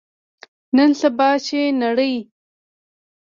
نن 0.75 0.91
سبا، 1.01 1.29
چې 1.45 1.59
نړۍ 1.81 2.15